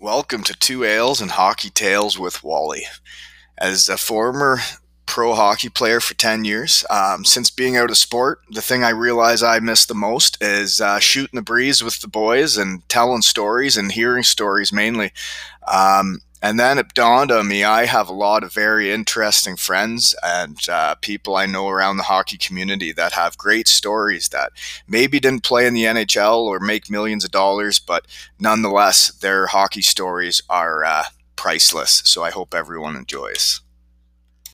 Welcome 0.00 0.42
to 0.44 0.54
Two 0.54 0.82
Ales 0.82 1.20
and 1.20 1.30
Hockey 1.30 1.70
Tales 1.70 2.18
with 2.18 2.42
Wally. 2.42 2.82
As 3.56 3.88
a 3.88 3.96
former 3.96 4.58
pro 5.06 5.34
hockey 5.34 5.68
player 5.68 6.00
for 6.00 6.14
10 6.14 6.44
years, 6.44 6.84
um, 6.90 7.24
since 7.24 7.48
being 7.48 7.76
out 7.76 7.90
of 7.90 7.96
sport, 7.96 8.40
the 8.50 8.60
thing 8.60 8.82
I 8.82 8.90
realize 8.90 9.42
I 9.42 9.60
miss 9.60 9.86
the 9.86 9.94
most 9.94 10.42
is 10.42 10.80
uh, 10.80 10.98
shooting 10.98 11.36
the 11.36 11.42
breeze 11.42 11.82
with 11.82 12.00
the 12.00 12.08
boys 12.08 12.56
and 12.56 12.86
telling 12.88 13.22
stories 13.22 13.76
and 13.76 13.92
hearing 13.92 14.24
stories 14.24 14.72
mainly. 14.72 15.12
Um, 15.68 16.20
and 16.44 16.60
then 16.60 16.78
it 16.78 16.92
dawned 16.92 17.32
on 17.32 17.48
me 17.48 17.64
I 17.64 17.86
have 17.86 18.10
a 18.10 18.12
lot 18.12 18.44
of 18.44 18.52
very 18.52 18.92
interesting 18.92 19.56
friends 19.56 20.14
and 20.22 20.58
uh, 20.68 20.94
people 20.96 21.36
I 21.36 21.46
know 21.46 21.70
around 21.70 21.96
the 21.96 22.02
hockey 22.02 22.36
community 22.36 22.92
that 22.92 23.12
have 23.12 23.38
great 23.38 23.66
stories 23.66 24.28
that 24.28 24.52
maybe 24.86 25.18
didn't 25.18 25.42
play 25.42 25.66
in 25.66 25.72
the 25.72 25.84
NHL 25.84 26.42
or 26.42 26.60
make 26.60 26.90
millions 26.90 27.24
of 27.24 27.30
dollars, 27.30 27.78
but 27.78 28.06
nonetheless, 28.38 29.10
their 29.10 29.46
hockey 29.46 29.80
stories 29.80 30.42
are 30.50 30.84
uh, 30.84 31.04
priceless. 31.34 32.02
So 32.04 32.22
I 32.22 32.30
hope 32.30 32.52
everyone 32.54 32.94
enjoys. 32.94 33.62